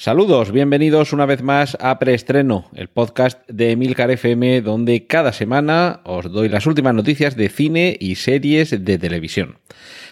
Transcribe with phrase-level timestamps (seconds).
[0.00, 6.00] Saludos, bienvenidos una vez más a Preestreno, el podcast de Emilcar FM, donde cada semana
[6.04, 9.58] os doy las últimas noticias de cine y series de televisión.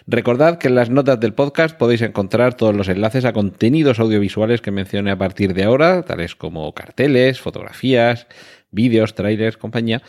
[0.06, 4.60] Recordad que en las notas del podcast podéis encontrar todos los enlaces a contenidos audiovisuales
[4.60, 8.27] que mencioné a partir de ahora, tales como carteles, fotografías,
[8.70, 10.02] vídeos, trailers, compañía,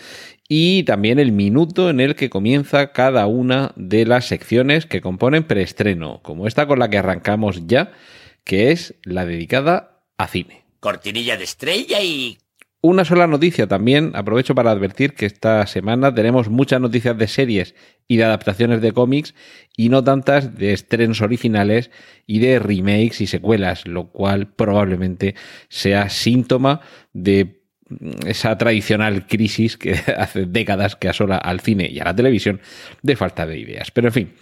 [0.50, 5.46] y también el minuto en el que comienza cada una de las secciones que componen
[5.46, 7.94] preestreno, como esta con la que arrancamos ya,
[8.44, 10.64] que es la dedicada a cine.
[10.80, 12.38] Cortinilla de estrella y...
[12.82, 17.76] Una sola noticia también, aprovecho para advertir que esta semana tenemos muchas noticias de series
[18.08, 19.36] y de adaptaciones de cómics
[19.76, 21.92] y no tantas de estrenos originales
[22.26, 25.36] y de remakes y secuelas, lo cual probablemente
[25.68, 26.80] sea síntoma
[27.12, 27.60] de
[28.26, 32.62] esa tradicional crisis que hace décadas que asola al cine y a la televisión
[33.02, 33.92] de falta de ideas.
[33.92, 34.34] Pero en fin,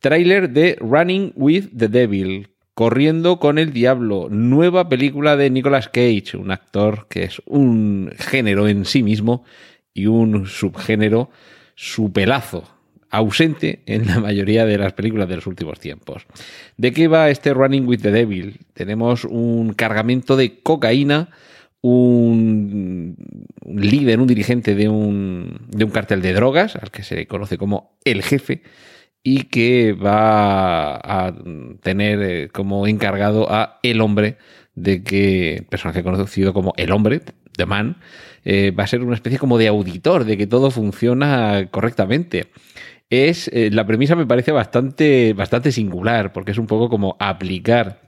[0.00, 6.36] tráiler de Running with the Devil, Corriendo con el Diablo, nueva película de Nicolas Cage,
[6.36, 9.44] un actor que es un género en sí mismo
[9.92, 11.30] y un subgénero
[11.76, 12.64] su pelazo,
[13.10, 16.26] ausente en la mayoría de las películas de los últimos tiempos.
[16.76, 18.58] ¿De qué va este Running with the Devil?
[18.72, 21.28] Tenemos un cargamento de cocaína,
[21.80, 23.16] un
[23.66, 27.96] líder, un dirigente de un, de un cartel de drogas, al que se conoce como
[28.04, 28.62] el jefe,
[29.26, 31.34] y que va a
[31.82, 34.36] tener eh, como encargado a el hombre
[34.74, 37.22] de que, personaje conocido como el hombre,
[37.56, 37.96] The Man,
[38.44, 42.50] eh, va a ser una especie como de auditor de que todo funciona correctamente.
[43.08, 48.04] Es, eh, la premisa me parece bastante, bastante singular, porque es un poco como aplicar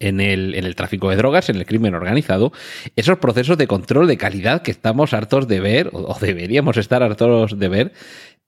[0.00, 2.52] en el, en el, tráfico de drogas, en el crimen organizado,
[2.96, 7.58] esos procesos de control de calidad que estamos hartos de ver, o, deberíamos estar hartos
[7.58, 7.92] de ver,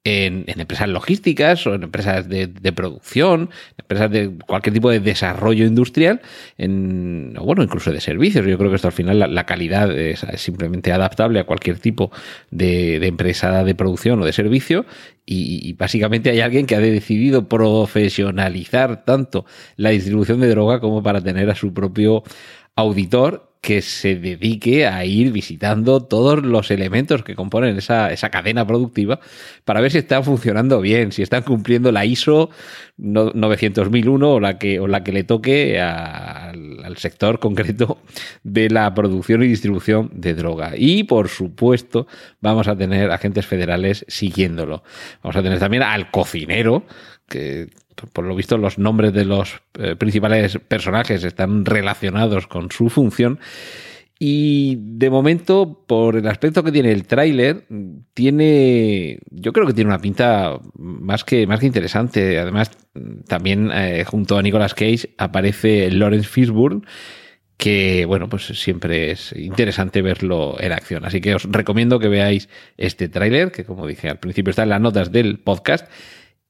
[0.04, 6.20] en, empresas logísticas o en empresas de, producción, empresas de cualquier tipo de desarrollo industrial,
[6.59, 8.47] en, o bueno, incluso de servicios.
[8.47, 12.12] Yo creo que esto al final la, calidad es, simplemente adaptable a cualquier tipo
[12.50, 14.84] de, empresa de producción o de servicio
[15.25, 21.03] y, y, básicamente hay alguien que ha decidido profesionalizar tanto la distribución de droga como
[21.03, 22.22] para tener a su propio
[22.76, 28.67] auditor que se dedique a ir visitando todos los elementos que componen esa, esa, cadena
[28.67, 29.21] productiva
[29.65, 32.51] para ver si están funcionando bien, si están cumpliendo la ISO
[32.99, 37.97] 9001 o la que, o la que le toque al, al sector concreto
[38.43, 40.73] de la producción y distribución de droga.
[40.77, 42.07] Y por supuesto,
[42.43, 44.85] vamos a tener agentes federales siguiéndolo.
[45.23, 46.85] Vamos a tener también al cocinero,
[47.27, 47.69] que
[48.12, 53.38] por lo visto los nombres de los eh, principales personajes están relacionados con su función.
[54.19, 57.66] Y de momento, por el aspecto que tiene el tráiler,
[58.15, 59.19] tiene.
[59.31, 62.38] Yo creo que tiene una pinta más que, más que interesante.
[62.38, 62.71] Además,
[63.27, 66.83] también eh, junto a Nicolas Cage aparece Lawrence Fishburne,
[67.56, 71.04] que bueno, pues siempre es interesante verlo en acción.
[71.04, 74.69] Así que os recomiendo que veáis este tráiler, que como dije al principio está en
[74.71, 75.87] las notas del podcast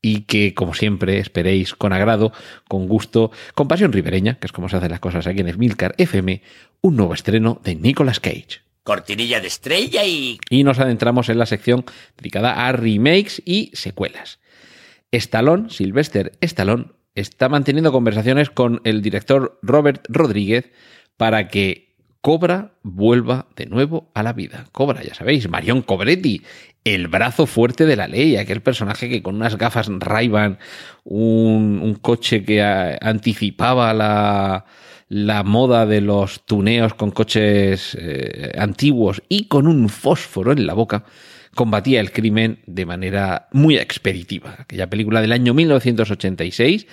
[0.04, 2.31] y que, como siempre, esperéis con agrado,
[2.69, 5.94] con gusto, con pasión ribereña, que es como se hacen las cosas aquí en Smilcar
[5.97, 6.42] FM,
[6.82, 8.60] un nuevo estreno de Nicolas Cage.
[8.82, 10.38] Cortinilla de estrella y...
[10.50, 11.87] Y nos adentramos en la sección
[12.19, 14.41] dedicada a remakes y secuelas.
[15.10, 20.71] Stallone, Sylvester Stallone, está manteniendo conversaciones con el director Robert Rodríguez
[21.16, 21.84] para que
[22.25, 24.65] Cobra vuelva de nuevo a la vida.
[24.73, 26.41] Cobra, ya sabéis, Marion Cobretti,
[26.83, 30.33] el brazo fuerte de la ley, aquel personaje que con unas gafas ray
[31.05, 39.67] un, coche que anticipaba la, moda de los tuneos con coches eh, antiguos y con
[39.67, 41.05] un fósforo en la boca,
[41.55, 44.57] combatía el crimen de manera muy expeditiva.
[44.60, 46.87] Aquella película del año 1986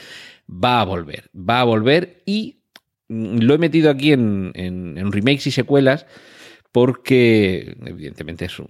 [0.49, 2.60] va a volver, va a volver y
[3.11, 6.05] lo he metido aquí en, en, remakes y secuelas
[6.71, 8.61] porque evidentemente es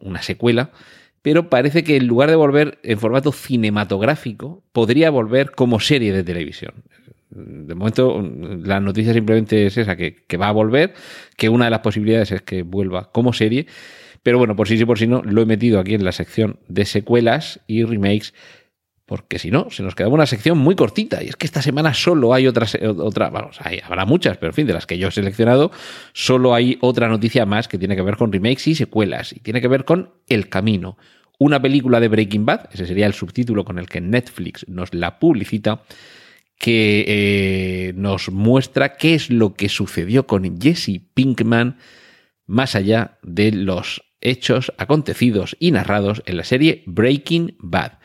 [0.00, 0.70] una secuela,
[1.22, 6.22] pero parece que en lugar de volver en formato cinematográfico, podría volver como serie de
[6.22, 6.84] televisión.
[7.30, 10.94] De momento, la noticia simplemente es esa, que, que va a volver,
[11.36, 13.66] que una de las posibilidades es que vuelva como serie,
[14.22, 16.60] pero bueno, por sí sí por si no, lo he metido aquí en la sección
[16.68, 18.34] de secuelas y remakes
[19.12, 21.22] porque si no, se nos quedaba una sección muy cortita.
[21.22, 22.66] Y es que esta semana solo hay otra,
[22.96, 25.70] otra vamos, habrá muchas, pero en fin, de las que yo he seleccionado,
[26.14, 29.34] solo hay otra noticia más que tiene que ver con remakes y secuelas.
[29.34, 30.96] Y tiene que ver con El Camino,
[31.38, 35.18] una película de Breaking Bad, ese sería el subtítulo con el que Netflix nos la
[35.18, 35.82] publicita,
[36.56, 41.76] que eh, nos muestra qué es lo que sucedió con Jesse Pinkman
[42.46, 47.98] más allá de los hechos acontecidos y narrados en la serie Breaking Bad.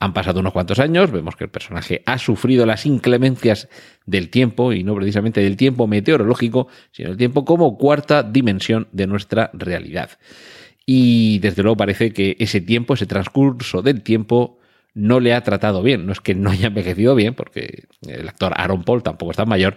[0.00, 3.68] Han pasado unos cuantos años, vemos que el personaje ha sufrido las inclemencias
[4.06, 9.08] del tiempo, y no precisamente del tiempo meteorológico, sino del tiempo como cuarta dimensión de
[9.08, 10.10] nuestra realidad.
[10.86, 14.58] Y desde luego parece que ese tiempo, ese transcurso del tiempo,
[14.94, 16.06] no le ha tratado bien.
[16.06, 19.76] No es que no haya envejecido bien, porque el actor Aaron Paul tampoco está mayor,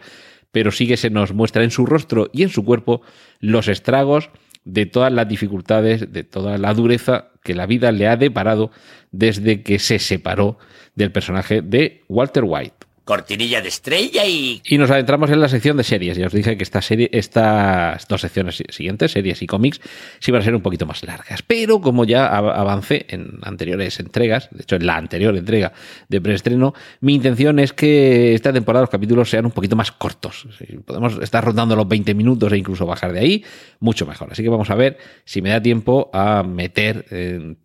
[0.52, 3.02] pero sí que se nos muestra en su rostro y en su cuerpo
[3.40, 4.30] los estragos
[4.66, 8.72] de todas las dificultades, de toda la dureza que la vida le ha deparado
[9.12, 10.58] desde que se separó
[10.96, 12.81] del personaje de Walter White
[13.12, 14.62] cortinilla de estrella y...
[14.64, 16.16] Y nos adentramos en la sección de series.
[16.16, 19.82] Ya os dije que esta serie, estas dos secciones siguientes, series y cómics,
[20.22, 21.42] sí van a ser un poquito más largas.
[21.42, 25.74] Pero como ya avancé en anteriores entregas, de hecho en la anterior entrega
[26.08, 30.48] de preestreno, mi intención es que esta temporada los capítulos sean un poquito más cortos.
[30.86, 33.44] Podemos estar rondando los 20 minutos e incluso bajar de ahí,
[33.82, 34.30] mucho mejor.
[34.32, 37.58] Así que vamos a ver si me da tiempo a meter en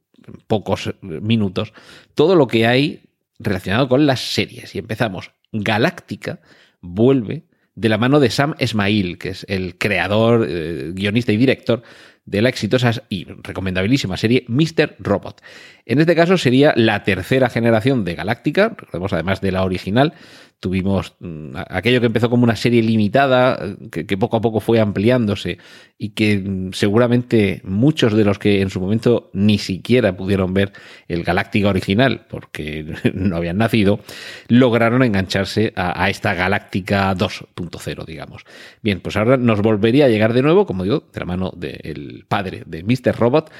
[0.49, 1.72] pocos minutos
[2.16, 3.02] todo lo que hay
[3.38, 4.75] relacionado con las series.
[4.75, 5.35] Y empezamos.
[5.52, 6.40] Galáctica
[6.81, 7.44] vuelve
[7.75, 11.82] de la mano de Sam Esmail, que es el creador, eh, guionista y director
[12.25, 14.96] de la exitosa y recomendabilísima serie Mr.
[14.98, 15.43] Robot.
[15.84, 20.14] En este caso sería la tercera generación de Galáctica, recordemos además de la original,
[20.60, 25.58] tuvimos mm, aquello que empezó como una serie limitada, que, poco a poco fue ampliándose
[25.98, 30.72] y que mm, seguramente muchos de los que en su momento ni siquiera pudieron ver
[31.08, 34.00] el Galáctica original, porque no habían nacido,
[34.48, 38.44] lograron engancharse a, esta Galáctica 2.0, digamos.
[38.82, 42.24] Bien, pues ahora nos volvería a llegar de nuevo, como digo, de la mano del
[42.28, 43.16] padre de Mr.
[43.16, 43.50] Robot,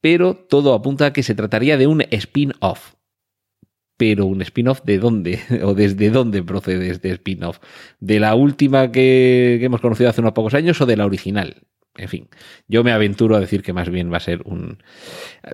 [0.00, 2.94] pero todo apunta a que se trataría de un spin-off
[4.00, 7.58] pero un spin-off de dónde o desde dónde procede este spin-off.
[8.00, 11.56] ¿De la última que, hemos conocido hace unos pocos años o de la original?
[11.98, 12.28] En fin,
[12.66, 14.82] yo me aventuro a decir que más bien va a ser un...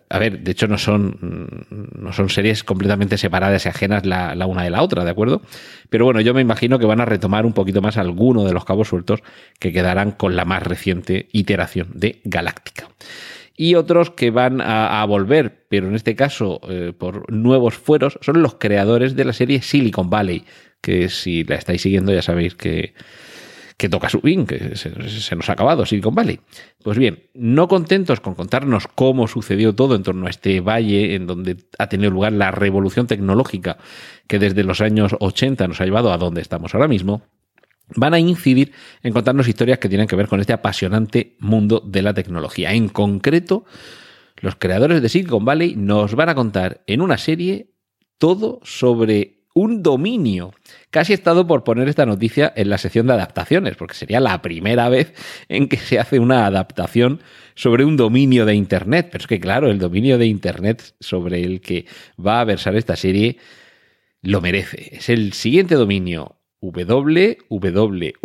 [0.08, 1.66] A ver, de hecho no son,
[1.98, 5.42] no son series completamente separadas y ajenas la, la, una de la otra, ¿de acuerdo?
[5.90, 8.64] Pero bueno, yo me imagino que van a retomar un poquito más alguno de los
[8.64, 9.24] cabos sueltos
[9.58, 12.90] que quedarán con la más reciente iteración de Galáctica
[13.56, 18.42] y otros que van a, volver, pero en este caso eh, por nuevos fueros, son
[18.42, 20.44] los creadores de la serie Silicon Valley,
[20.80, 22.94] que si la estáis siguiendo ya sabéis que,
[23.76, 24.90] que toca su fin, que se,
[25.36, 26.40] nos ha acabado Silicon Valley.
[26.82, 31.26] Pues bien, no contentos con contarnos cómo sucedió todo en torno a este valle en
[31.26, 33.78] donde ha tenido lugar la revolución tecnológica
[34.28, 37.22] que desde los años 80 nos ha llevado a donde estamos ahora mismo,
[37.94, 38.72] van a incidir
[39.02, 42.72] en contarnos historias que tienen que ver con este apasionante mundo de la tecnología.
[42.72, 43.64] En concreto,
[44.40, 47.70] los creadores de Silicon Valley nos van a contar en una serie
[48.18, 50.52] todo sobre un dominio.
[50.90, 54.42] Casi he estado por poner esta noticia en la sección de adaptaciones, porque sería la
[54.42, 55.14] primera vez
[55.48, 57.22] en que se hace una adaptación
[57.54, 59.08] sobre un dominio de Internet.
[59.10, 61.86] Pero es que, claro, el dominio de Internet sobre el que
[62.24, 63.38] va a versar esta serie
[64.20, 64.94] lo merece.
[64.96, 68.20] Es el siguiente dominio www.sex.com.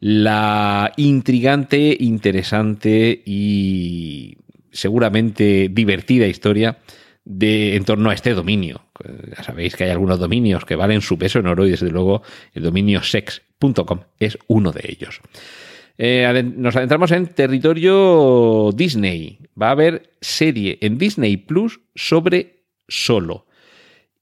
[0.00, 4.36] La intrigante, interesante y
[4.70, 6.78] seguramente divertida historia
[7.24, 8.82] de, en torno a este dominio.
[9.36, 12.22] Ya sabéis que hay algunos dominios que valen su peso en oro y desde luego
[12.54, 15.20] el dominio sex.com es uno de ellos.
[15.98, 19.38] Eh, nos adentramos en territorio Disney.
[19.60, 23.45] Va a haber serie en Disney Plus sobre solo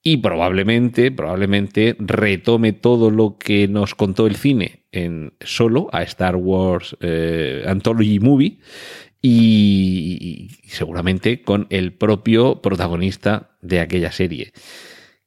[0.06, 6.36] y probablemente, probablemente retome todo lo que nos contó el cine en solo a Star
[6.36, 8.58] Wars eh, Anthology Movie
[9.22, 14.52] y, seguramente con el propio protagonista de aquella serie.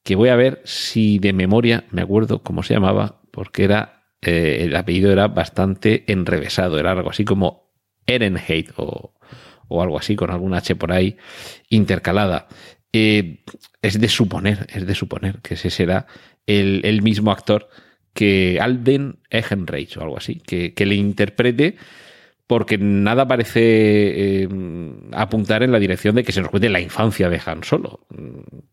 [0.04, 4.60] Que voy a ver si de memoria me acuerdo cómo se llamaba, porque era eh,
[4.62, 7.74] el apellido era bastante enrevesado, era algo así como
[8.06, 9.16] Ehrenheit o,
[9.68, 11.18] o algo así, con alguna H por ahí
[11.70, 12.48] intercalada.
[12.94, 13.44] Eh,
[13.82, 16.08] es de suponer, es de suponer que ese será
[16.46, 17.70] el, mismo actor
[18.14, 21.76] que Alden Ehrenreich o algo así, que, le interprete
[22.48, 23.62] porque nada parece
[24.44, 24.50] eh,
[25.12, 28.08] apuntar en la dirección de que se nos cuente la infancia de Han Solo.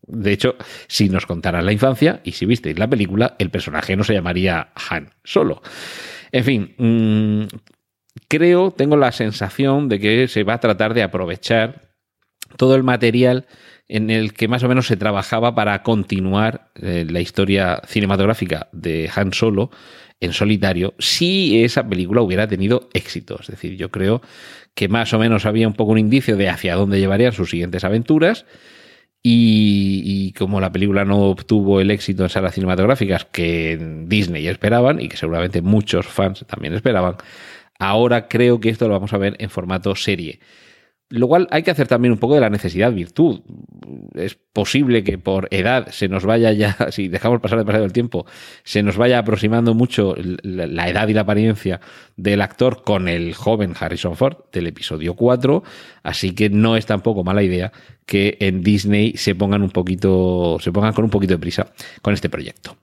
[0.07, 0.55] De hecho,
[0.87, 4.69] si nos contaran la infancia, y si visteis la película, el personaje no se llamaría
[4.89, 5.61] Han Solo.
[6.31, 7.47] En fin, mm,
[8.29, 11.81] creo, tengo la sensación de que se va a tratar de aprovechar
[12.57, 13.45] todo el material
[13.87, 19.09] en el que más o menos se trabajaba para continuar eh, la historia cinematográfica de
[19.15, 19.69] Han Solo
[20.19, 23.37] en solitario si esa película hubiera tenido éxito.
[23.39, 24.21] Es decir, yo creo
[24.73, 27.83] que más o menos había un poco un indicio de hacia dónde llevarían sus siguientes
[27.83, 28.45] aventuras.
[29.27, 35.09] Y, como la película no obtuvo el éxito en salas cinematográficas que Disney esperaban y
[35.09, 37.15] que seguramente muchos fans también esperaban,
[37.79, 40.39] ahora creo que esto lo vamos a ver en formato serie.
[41.09, 43.41] Lo cual hay que hacer también un poco de la necesidad virtud.
[44.15, 48.25] Es posible que por edad se nos vaya ya, si dejamos pasar demasiado el tiempo,
[48.63, 51.79] se nos vaya aproximando mucho la edad y la apariencia
[52.17, 55.63] del actor con el joven Harrison Ford del episodio 4.
[56.01, 57.71] Así que no es tampoco mala idea
[58.07, 61.71] que en Disney se pongan un poquito, se pongan con un poquito de prisa
[62.01, 62.77] con este proyecto.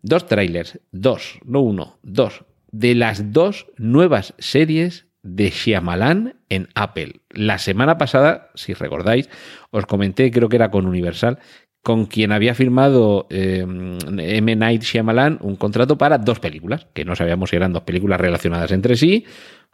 [0.00, 7.20] Dos trailers, dos, no uno, dos, de las dos nuevas series de Shyamalan en Apple.
[7.30, 9.28] La semana pasada, si recordáis,
[9.70, 11.38] os comenté, creo que era con Universal,
[11.82, 14.56] con quien había firmado eh, M.
[14.56, 18.70] Night Shyamalan un contrato para dos películas, que no sabíamos si eran dos películas relacionadas
[18.70, 19.24] entre sí,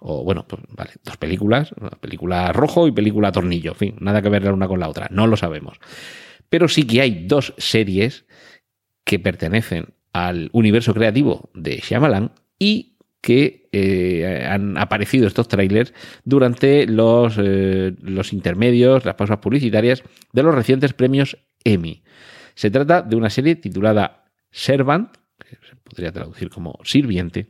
[0.00, 4.28] o bueno, pues vale, dos películas, película rojo y película tornillo, en fin, nada que
[4.28, 5.78] ver la una con la otra, no lo sabemos.
[6.48, 8.24] Pero sí que hay dos series
[9.04, 15.92] que pertenecen al universo creativo de Shyamalan y que eh, han aparecido estos trailers
[16.24, 22.02] durante los, eh, los intermedios, las pausas publicitarias de los recientes premios Emmy.
[22.54, 27.48] Se trata de una serie titulada Servant, que se podría traducir como sirviente,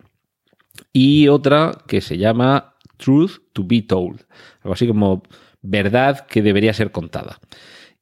[0.93, 4.27] y otra que se llama Truth to be Told,
[4.63, 5.23] algo así como
[5.63, 7.41] verdad que debería ser contada.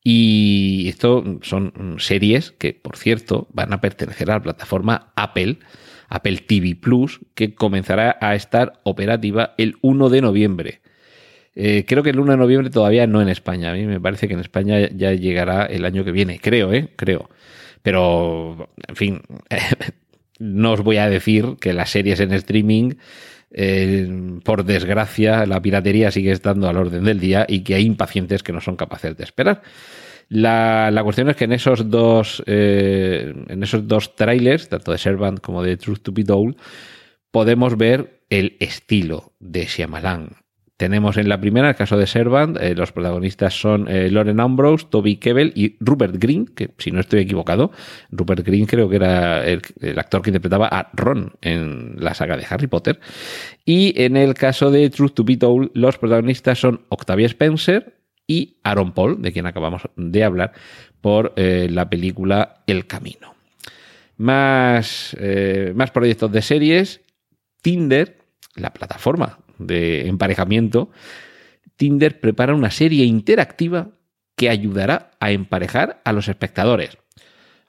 [0.02, 5.58] Y esto son series que, por cierto, van a pertenecer a la plataforma Apple,
[6.08, 10.80] Apple TV Plus, que comenzará a estar operativa el 1 de noviembre.
[11.54, 13.70] Eh, creo que el 1 de noviembre todavía no en España.
[13.70, 16.38] A mí me parece que en España ya llegará el año que viene.
[16.38, 16.90] Creo, ¿eh?
[16.96, 17.30] Creo.
[17.82, 19.22] Pero, en fin,
[20.38, 22.94] no os voy a decir que las series en streaming,
[23.52, 28.42] eh, por desgracia, la piratería sigue estando al orden del día y que hay impacientes
[28.42, 29.62] que no son capaces de esperar.
[30.28, 35.40] La, cuestión es que en esos dos, eh, en esos dos trailers, tanto de Servant
[35.40, 36.56] como de Truth to Be Told,
[37.30, 40.30] podemos ver el estilo de Shyamalan.
[40.76, 44.86] Tenemos en la primera, el caso de Servant, eh, los protagonistas son eh, Lauren Ambrose,
[44.90, 47.70] Toby Kebbell y Rupert Green, que si no estoy equivocado,
[48.10, 52.36] Rupert Green creo que era el, el, actor que interpretaba a Ron en la saga
[52.36, 53.00] de Harry Potter.
[53.64, 57.95] Y en el caso de Truth to Be Told, los protagonistas son Octavia Spencer,
[58.26, 60.52] y Aaron Paul, de quien acabamos de hablar,
[61.00, 63.34] por eh, la película El Camino.
[64.16, 67.00] Más, eh, más proyectos de series.
[67.62, 68.18] Tinder,
[68.54, 70.90] la plataforma de emparejamiento,
[71.76, 73.90] Tinder prepara una serie interactiva
[74.36, 76.98] que ayudará a emparejar a los espectadores.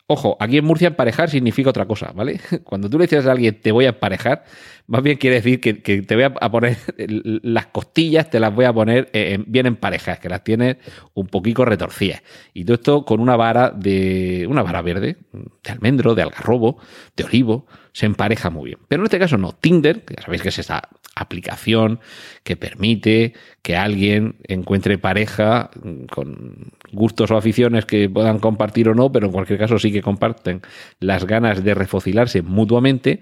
[0.09, 2.39] Ojo, aquí en Murcia emparejar significa otra cosa, ¿vale?
[2.63, 4.45] Cuando tú le dices a alguien te voy a emparejar,
[4.87, 8.71] más bien quiere decir que, te voy a poner las costillas, te las voy a
[8.71, 10.77] poner eh, bien en parejas, que las tienes
[11.13, 12.23] un poquito retorcidas.
[12.53, 14.47] Y todo esto con una vara de.
[14.49, 16.77] una vara verde, de almendro, de algarrobo,
[17.17, 18.79] de olivo, se empareja muy bien.
[18.88, 19.53] Pero en este caso no.
[19.53, 22.00] Tinder, que ya sabéis que es esta aplicación
[22.44, 25.72] que permite que alguien encuentre pareja
[26.12, 30.01] con gustos o aficiones que puedan compartir o no, pero en cualquier caso sí que
[30.01, 30.62] comparten
[31.00, 33.22] las ganas de refocilarse mutuamente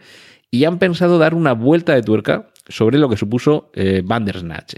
[0.51, 4.75] y han pensado dar una vuelta de tuerca sobre lo que supuso eh, Bandersnatch,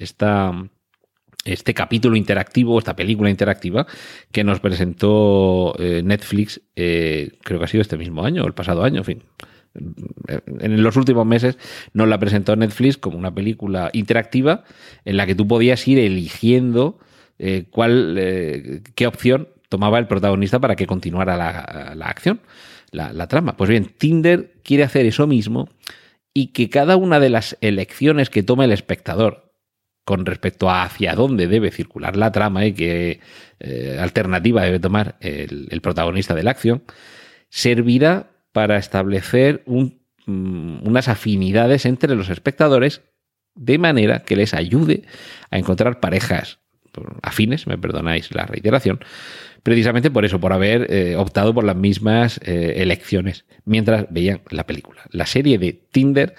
[1.46, 3.88] este capítulo interactivo, esta película interactiva
[4.32, 8.84] que nos presentó eh, Netflix, eh, creo que ha sido este mismo año, el pasado
[8.84, 9.24] año, en fin.
[9.76, 11.58] En los últimos meses
[11.94, 14.64] nos la presentó Netflix como una película interactiva
[15.06, 17.00] en la que tú podías ir eligiendo
[17.70, 22.42] cuál, qué opción tomaba el protagonista para que continuara la acción
[22.92, 23.58] la, trama.
[23.58, 25.70] Pues bien, Tinder quiere hacer eso mismo
[26.34, 29.54] y que cada una de las elecciones que tome el espectador
[30.04, 33.20] con respecto a hacia dónde debe circular la trama y qué
[33.60, 36.84] eh, alternativa debe tomar el, protagonista de la acción,
[37.50, 43.04] servirá para establecer mm, unas afinidades entre los espectadores
[43.54, 45.04] de manera que les ayude
[45.52, 46.58] a encontrar parejas
[47.22, 49.00] afines, me perdonáis la reiteración,
[49.64, 54.66] precisamente por eso, por haber eh, optado por las mismas eh, elecciones mientras veían la
[54.66, 55.02] película.
[55.12, 56.36] La serie de Tinder,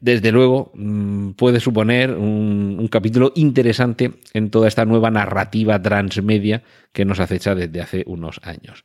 [0.00, 7.04] desde luego, mm, puede suponer un, capítulo interesante en toda esta nueva narrativa transmedia que
[7.04, 8.84] nos acecha desde hace unos años.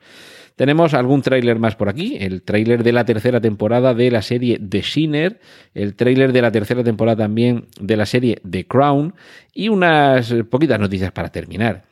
[0.56, 4.60] Tenemos algún tráiler más por aquí, el tráiler de la tercera temporada de la serie
[4.60, 5.40] The Sinner,
[5.74, 9.14] el tráiler de la tercera temporada también de la serie The Crown
[9.54, 11.89] y unas poquitas noticias para terminar.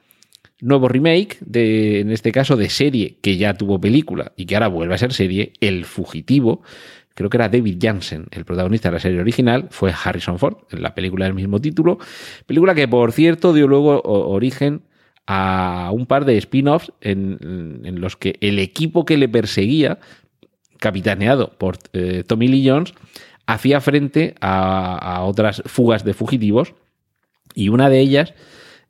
[0.60, 4.68] Nuevo remake, de, en este caso de serie que ya tuvo película y que ahora
[4.68, 6.64] vuelve a ser serie, El Fugitivo,
[7.14, 10.82] creo que era David Jansen, el protagonista de la serie original, fue Harrison Ford, en
[10.82, 12.00] la película del mismo título.
[12.46, 14.82] Película que, por cierto, dio luego origen
[15.28, 20.00] a un par de spin-offs en, los que el equipo que le perseguía,
[20.80, 22.94] capitaneado por eh, Tommy Lee Jones,
[23.48, 26.76] hacía frente a, otras fugas de fugitivos
[27.56, 28.34] y una de ellas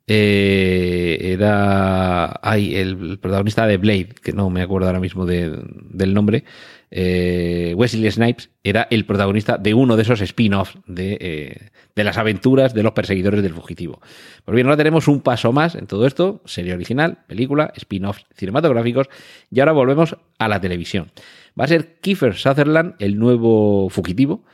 [0.08, 6.44] eh, era el protagonista de Blade, que no me acuerdo ahora mismo del nombre,
[6.90, 12.16] eh, Wesley Snipes era el protagonista de uno de esos spin-offs de, eh, de, las
[12.16, 14.00] aventuras de los perseguidores del fugitivo.
[14.46, 19.08] Pues bien, ahora tenemos un paso más en todo esto, serie original, película, spin-offs cinematográficos,
[19.50, 21.10] y ahora volvemos a la televisión.
[21.58, 24.44] Va a ser Kiefer Sutherland el nuevo fugitivo,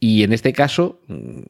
[0.00, 1.40] y en este caso, mm,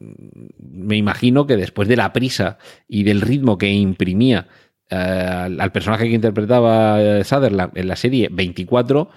[0.59, 4.47] me imagino que después de la prisa y del ritmo que imprimía
[4.89, 9.09] eh, al personaje que interpretaba Sutherland en la serie 24,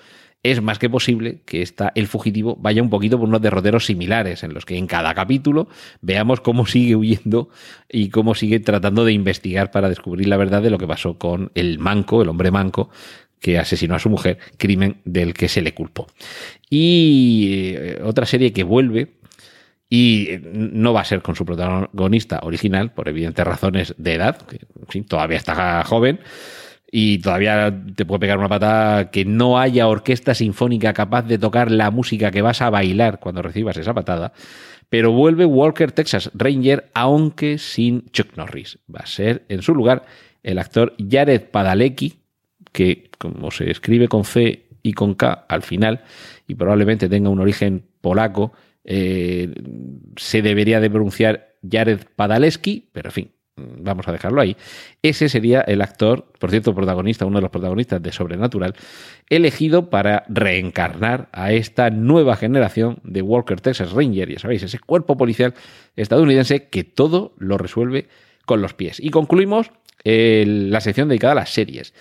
[0.45, 4.45] es más que posible que esta, el fugitivo vaya un poquito por unos derroteros similares,
[4.45, 5.69] en los que en cada capítulo
[6.03, 7.49] veamos cómo sigue huyendo
[7.91, 11.51] y cómo sigue tratando de investigar para descubrir la verdad de lo que pasó con
[11.55, 12.91] el manco, el hombre manco,
[13.41, 16.07] que asesinó a su mujer, crimen del que se le culpó.
[16.71, 19.15] Y eh, otra serie que vuelve,
[19.97, 24.59] y no va a ser con su protagonista original, por evidentes razones de edad, que
[25.05, 26.19] todavía está joven,
[26.91, 31.71] y todavía te puede pegar una patada que no haya orquesta sinfónica capaz de tocar
[31.71, 34.33] la música que vas a bailar cuando recibas esa patada.
[34.89, 38.81] Pero vuelve Walker Texas Ranger, aunque sin Chuck Norris.
[38.93, 40.07] Va a ser en su lugar
[40.43, 42.19] el actor Jared Padalecki,
[42.73, 46.03] que como se escribe con C y con K al final,
[46.49, 48.53] y probablemente tenga un origen polaco,
[48.85, 49.53] eh,
[50.17, 54.57] se debería de pronunciar Jared Padalecki, pero en fin, vamos a dejarlo ahí.
[55.03, 58.75] Ese sería el actor, por cierto, protagonista, uno de los protagonistas de Sobrenatural,
[59.31, 65.17] elegido para reencarnar a esta nueva generación de Walker Texas Ranger, ya sabéis, ese cuerpo
[65.17, 65.55] policial
[65.97, 68.09] estadounidense que todo lo resuelve
[68.45, 69.01] con los pies.
[69.01, 69.71] Y concluimos
[70.05, 71.95] la sección dedicada a las series.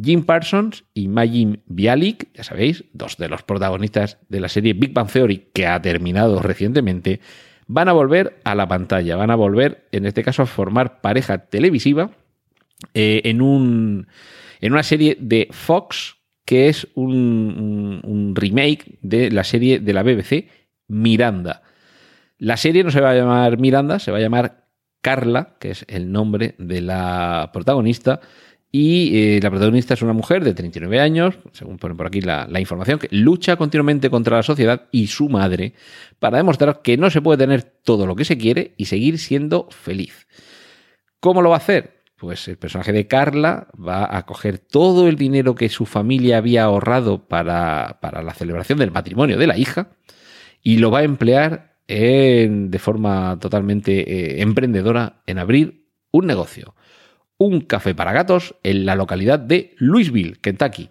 [0.00, 4.92] Jim Parsons y Majin Bialik, ya sabéis, dos de los protagonistas de la serie Big
[4.92, 7.20] Bang Theory que ha terminado recientemente,
[7.66, 11.38] van a volver a la pantalla, van a volver, en este caso, a formar pareja
[11.38, 12.12] televisiva
[12.94, 14.06] eh, en, un,
[14.60, 20.48] en una serie de Fox que es un, remake de la serie de la BBC
[20.86, 21.62] Miranda.
[22.38, 24.64] La serie no se va a llamar Miranda, se va a llamar
[25.02, 28.20] Carla, que es el nombre de la protagonista,
[28.70, 32.46] y eh, la protagonista es una mujer de 39 años, según ponen por aquí la,
[32.60, 35.72] información, que lucha continuamente contra la sociedad y su madre
[36.18, 39.68] para demostrar que no se puede tener todo lo que se quiere y seguir siendo
[39.70, 40.26] feliz.
[41.18, 42.02] ¿Cómo lo va a hacer?
[42.16, 46.64] Pues el personaje de Carla va a coger todo el dinero que su familia había
[46.64, 49.92] ahorrado para, para la celebración del matrimonio de la hija
[50.62, 56.74] y lo va a emplear en, de forma totalmente eh, emprendedora en abrir un negocio
[57.38, 60.90] un café para gatos en la localidad de Louisville, Kentucky.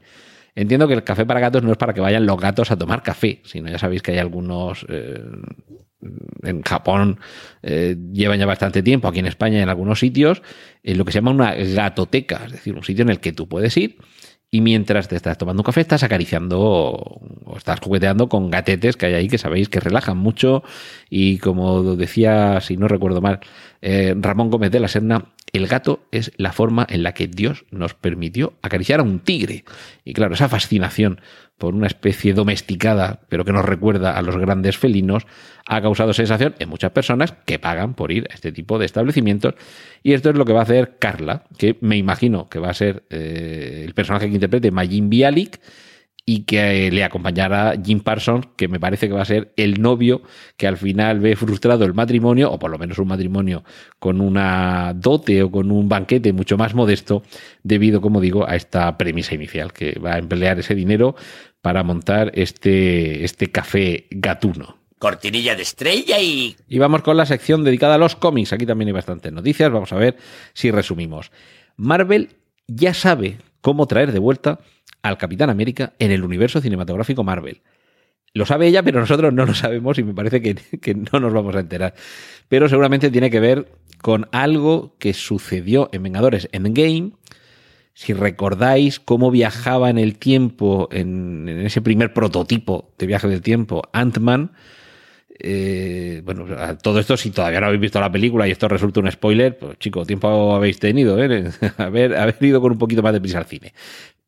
[0.55, 3.03] Entiendo que el café para gatos no es para que vayan los gatos a tomar
[3.03, 5.23] café, sino ya sabéis que hay algunos eh,
[6.43, 7.19] en Japón
[7.61, 10.41] eh, llevan ya bastante tiempo, aquí en España en algunos sitios,
[10.83, 13.47] en lo que se llama una gatoteca, es decir, un sitio en el que tú
[13.47, 13.97] puedes ir
[14.49, 19.07] y mientras te estás tomando un café estás acariciando o estás jugueteando con gatetes que
[19.07, 20.63] hay ahí que sabéis que relajan mucho
[21.09, 23.41] y como decía, si no recuerdo mal,
[23.81, 27.65] eh, Ramón Gómez de la Serna, el gato es la forma en la que Dios
[27.71, 29.63] nos permitió acariciar a un tigre.
[30.03, 31.21] Y claro, esa fascinación
[31.57, 35.25] por una especie domesticada, pero que nos recuerda a los grandes felinos,
[35.65, 39.55] ha causado sensación en muchas personas que pagan por ir a este tipo de establecimientos.
[40.03, 42.75] Y esto es lo que va a hacer Carla, que me imagino que va a
[42.75, 45.59] ser eh, el personaje que interprete Majin Bialik,
[46.29, 50.21] y que le acompañara Jim Parsons, que me parece que va a ser el novio
[50.57, 53.63] que al final ve frustrado el matrimonio, o por lo menos un matrimonio
[53.97, 57.23] con una dote o con un banquete mucho más modesto,
[57.63, 61.15] debido, como digo, a esta premisa inicial, que va a emplear ese dinero
[61.61, 64.79] para montar este, este café gatuno.
[64.99, 66.57] Cortinilla de estrella y...
[66.67, 68.51] Y vamos con la sección dedicada a los cómics.
[68.51, 69.71] Aquí también hay bastantes noticias.
[69.71, 70.17] Vamos a ver
[70.53, 71.31] si resumimos.
[71.77, 72.31] Marvel
[72.67, 74.59] ya sabe cómo traer de vuelta
[75.09, 77.61] al Capitán América en el universo cinematográfico Marvel.
[78.33, 81.55] Lo sabe ella, pero nosotros no lo sabemos y me parece que, no nos vamos
[81.55, 81.95] a enterar.
[82.47, 87.13] Pero seguramente tiene que ver con algo que sucedió en Vengadores Endgame.
[87.93, 93.81] Si recordáis cómo viajaba en el tiempo, en, ese primer prototipo de viaje del tiempo,
[93.91, 94.51] Ant-Man,
[95.39, 96.45] eh, bueno,
[96.81, 99.77] todo esto, si todavía no habéis visto la película y esto resulta un spoiler, pues
[99.79, 101.51] chico, tiempo habéis tenido, ¿eh?
[101.77, 103.73] haber, haber ido con un poquito más de prisa al cine.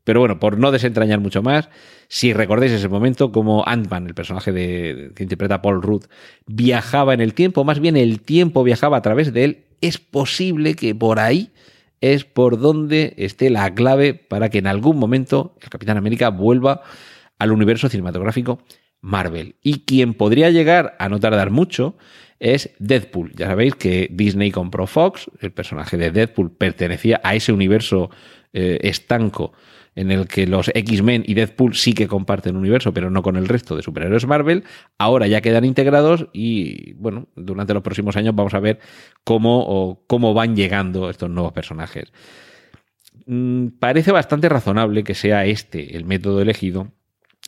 [0.03, 1.69] Pero bueno, por no desentrañar mucho más,
[2.07, 6.05] si recordáis ese momento, como Ant-Man, el personaje de, que interpreta Paul Rudd,
[6.47, 10.75] viajaba en el tiempo, más bien el tiempo viajaba a través de él, es posible
[10.75, 11.51] que por ahí
[12.01, 16.81] es por donde esté la clave para que en algún momento el Capitán América vuelva
[17.37, 18.63] al universo cinematográfico
[19.01, 19.55] Marvel.
[19.61, 21.97] Y quien podría llegar a no tardar mucho
[22.39, 23.33] es Deadpool.
[23.35, 28.09] Ya sabéis que Disney compró Fox, el personaje de Deadpool pertenecía a ese universo
[28.53, 29.53] eh, estanco
[29.95, 33.47] en el que los X-Men y Deadpool sí que comparten universo, pero no con el
[33.49, 34.63] resto de superhéroes Marvel,
[34.97, 38.79] ahora ya quedan integrados y, bueno, durante los próximos años vamos a ver
[39.25, 42.13] cómo, o cómo van llegando estos nuevos personajes.
[43.25, 46.93] Mm, parece bastante razonable que sea este el método elegido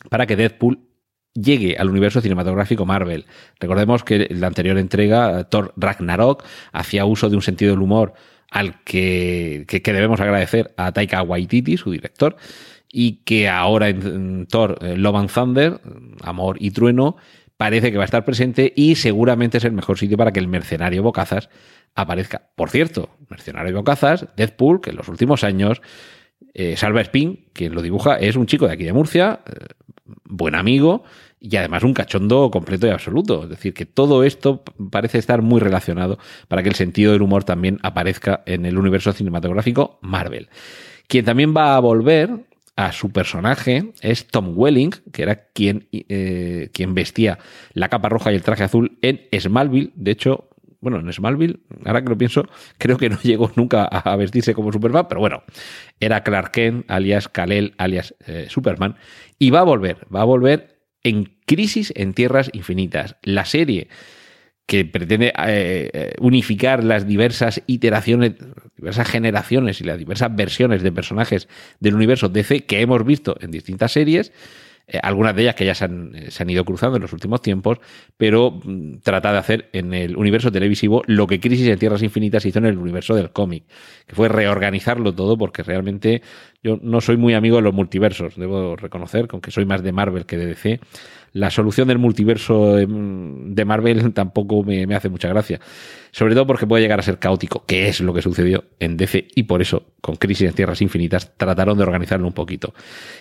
[0.09, 0.90] para que Deadpool
[1.33, 3.25] llegue al universo cinematográfico Marvel.
[3.59, 8.13] Recordemos que en la anterior entrega, Thor Ragnarok, hacía uso de un sentido del humor
[8.49, 12.35] al que, debemos agradecer a Taika Waititi, su director,
[12.91, 15.81] y que ahora en, Thor eh, Love and Thunder,
[16.21, 17.15] Amor y Trueno,
[17.55, 20.49] parece que va a estar presente y seguramente es el mejor sitio para que el
[20.49, 21.49] mercenario Bocazas
[21.95, 22.49] aparezca.
[22.55, 25.81] Por cierto, mercenario Bocazas, Deadpool, que en los últimos años,
[26.53, 29.67] eh, Salva Spin, quien lo dibuja, es un chico de aquí de Murcia, eh,
[30.25, 31.03] buen amigo
[31.39, 33.43] y además un cachondo completo y absoluto.
[33.43, 37.43] Es decir, que todo esto parece estar muy relacionado para que el sentido del humor
[37.43, 40.49] también aparezca en el universo cinematográfico Marvel.
[41.07, 46.69] Quien también va a volver a su personaje es Tom Welling, que era quien, eh,
[46.73, 47.39] quien vestía
[47.73, 49.91] la capa roja y el traje azul en Smallville.
[49.95, 50.50] De hecho,
[50.81, 54.71] bueno, en Smallville, ahora que lo pienso, creo que no llegó nunca a vestirse como
[54.71, 55.43] Superman, pero bueno,
[55.99, 58.95] era Clark Kent, alias Kal-El, alias eh, Superman,
[59.39, 63.87] y va a volver, va a volver en Crisis en Tierras Infinitas, la serie
[64.65, 68.35] que pretende eh, unificar las diversas iteraciones,
[68.77, 73.51] diversas generaciones y las diversas versiones de personajes del universo DC que hemos visto en
[73.51, 74.31] distintas series,
[74.87, 77.41] eh, algunas de ellas que ya se han, se han, ido cruzando en los últimos
[77.41, 77.79] tiempos,
[78.17, 82.45] pero mm, trata de hacer en el universo televisivo lo que Crisis en Tierras Infinitas
[82.45, 83.63] hizo en el universo del cómic,
[84.07, 86.21] que fue reorganizarlo todo porque realmente
[86.63, 89.91] yo no soy muy amigo de los multiversos, debo reconocer, con que soy más de
[89.91, 90.79] Marvel que de DC
[91.33, 95.59] la solución del multiverso de Marvel tampoco me, hace mucha gracia.
[96.11, 99.29] Sobre todo porque puede llegar a ser caótico, que es lo que sucedió en DC,
[99.33, 102.73] y por eso, con Crisis en Tierras Infinitas, trataron de organizarlo un poquito.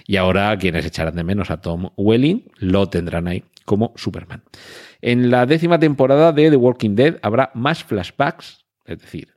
[0.09, 4.43] Y ahora quienes echarán de menos a Tom Welling lo tendrán ahí como Superman.
[5.01, 9.29] En la décima temporada de The Walking Dead habrá más flashbacks, es decir,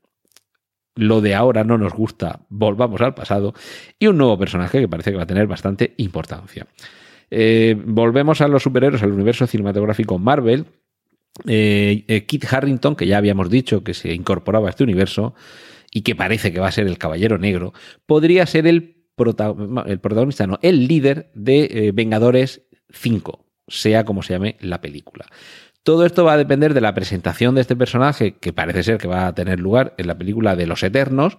[0.96, 3.54] lo de ahora no nos gusta, volvamos al pasado,
[3.98, 6.68] y un nuevo personaje que parece que va a tener bastante importancia.
[7.30, 10.66] Eh, volvemos a los superhéroes, al universo cinematográfico Marvel.
[11.48, 15.34] Eh, eh, Kit Harrington, que ya habíamos dicho que se incorporaba a este universo
[15.92, 17.74] y que parece que va a ser el Caballero Negro,
[18.06, 24.58] podría ser el, el protagonista, no, el líder de Vengadores 5, sea como se llame
[24.60, 25.26] la película.
[25.84, 29.08] Todo esto va a depender de la presentación de este personaje, que parece ser que
[29.08, 31.38] va a tener lugar en la película de Los Eternos,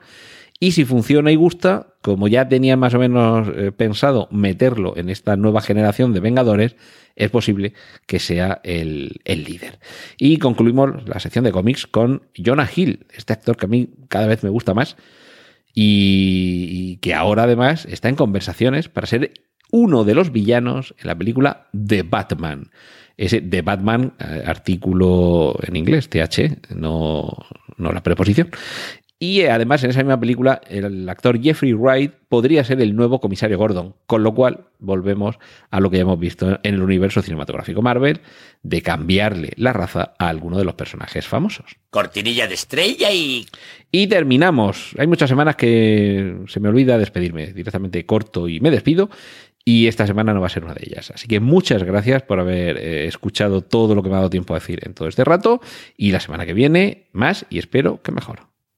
[0.61, 5.11] y si funciona y gusta, como ya tenía más o menos eh, pensado meterlo en
[5.11, 6.77] esta nueva generación de Vengadores,
[7.17, 7.75] es posible
[8.07, 9.79] que sea el, líder.
[10.17, 14.27] Y concluimos la sección de cómics con Jonah Hill, este actor que a mí cada
[14.27, 14.97] vez me gusta más
[15.75, 19.33] y, que ahora además está en conversaciones para ser
[19.71, 22.71] uno de los villanos en la película The Batman.
[23.17, 27.37] Ese The Batman, eh, artículo en inglés, TH, no,
[27.77, 28.51] no la preposición.
[29.19, 33.21] Y eh, además, en esa misma película, el actor Jeffrey Wright podría ser el nuevo
[33.21, 35.39] comisario Gordon, con lo cual volvemos
[35.71, 38.21] a lo que ya hemos visto en el universo cinematográfico Marvel,
[38.63, 41.77] de cambiarle la raza a alguno de los personajes famosos.
[41.91, 43.47] Cortinilla de estrella y...
[43.93, 44.91] Y terminamos.
[44.99, 47.53] Hay muchas semanas que se me olvida despedirme.
[47.53, 49.11] Directamente corto y me despido.
[49.65, 51.13] Y esta semana no va a ser una de ellas.
[51.15, 54.55] Así que muchas gracias por haber eh, escuchado todo lo que me ha dado tiempo
[54.55, 55.61] a decir en todo este rato.
[55.97, 58.54] Y la semana que viene, más y espero que mejor.